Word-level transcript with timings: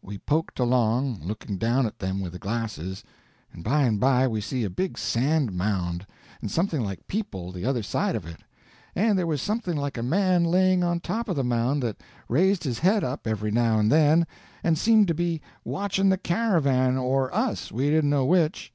We 0.00 0.16
poked 0.16 0.58
along, 0.58 1.20
looking 1.22 1.58
down 1.58 1.84
at 1.84 1.98
them 1.98 2.22
with 2.22 2.32
the 2.32 2.38
glasses, 2.38 3.04
and 3.52 3.62
by 3.62 3.82
and 3.82 4.00
by 4.00 4.26
we 4.26 4.40
see 4.40 4.64
a 4.64 4.70
big 4.70 4.96
sand 4.96 5.52
mound, 5.52 6.06
and 6.40 6.50
something 6.50 6.80
like 6.80 7.06
people 7.06 7.52
the 7.52 7.66
other 7.66 7.82
side 7.82 8.16
of 8.16 8.24
it, 8.24 8.38
and 8.94 9.18
there 9.18 9.26
was 9.26 9.42
something 9.42 9.76
like 9.76 9.98
a 9.98 10.02
man 10.02 10.44
laying 10.44 10.82
on 10.82 11.00
top 11.00 11.28
of 11.28 11.36
the 11.36 11.44
mound 11.44 11.82
that 11.82 12.00
raised 12.26 12.64
his 12.64 12.78
head 12.78 13.04
up 13.04 13.26
every 13.26 13.50
now 13.50 13.78
and 13.78 13.92
then, 13.92 14.26
and 14.64 14.78
seemed 14.78 15.08
to 15.08 15.14
be 15.14 15.42
watching 15.62 16.08
the 16.08 16.16
caravan 16.16 16.96
or 16.96 17.30
us, 17.34 17.70
we 17.70 17.90
didn't 17.90 18.08
know 18.08 18.24
which. 18.24 18.72